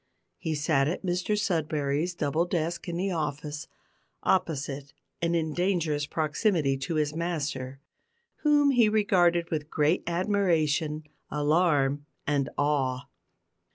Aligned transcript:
He 0.39 0.55
sat 0.55 0.87
at 0.87 1.05
Mr 1.05 1.37
Sudberry's 1.37 2.15
double 2.15 2.45
desk 2.45 2.89
in 2.89 2.97
the 2.97 3.11
office, 3.11 3.67
opposite 4.23 4.93
and 5.21 5.35
in 5.35 5.53
dangerous 5.53 6.07
proximity 6.07 6.75
to 6.79 6.95
his 6.95 7.13
master, 7.15 7.79
whom 8.37 8.71
he 8.71 8.89
regarded 8.89 9.51
with 9.51 9.69
great 9.69 10.01
admiration, 10.07 11.03
alarm, 11.29 12.07
and 12.25 12.49
awe. 12.57 13.07